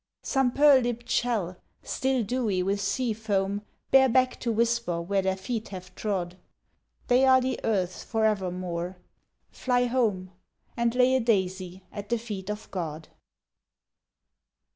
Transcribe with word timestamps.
Some 0.23 0.49
pearl 0.51 0.81
lipped 0.81 1.07
shell 1.07 1.57
still 1.83 2.23
dewy 2.23 2.63
with 2.63 2.81
sea 2.81 3.13
foam 3.13 3.61
Bear 3.91 4.09
back 4.09 4.39
to 4.39 4.51
whisper 4.51 4.99
where 4.99 5.21
their 5.21 5.37
feet 5.37 5.67
have 5.67 5.93
trod; 5.93 6.39
They 7.05 7.23
are 7.23 7.39
the 7.39 7.59
earth's 7.63 8.03
for 8.03 8.25
evermore; 8.25 8.97
fly 9.51 9.85
home! 9.85 10.31
And 10.75 10.95
lay 10.95 11.15
a 11.15 11.19
daisy 11.19 11.83
at 11.91 12.09
the 12.09 12.17
feet 12.17 12.49
of 12.49 12.71
God. 12.71 13.09